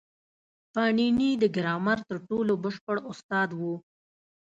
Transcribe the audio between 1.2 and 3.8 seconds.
د ګرامر تر ټولو بشپړ استاد وو.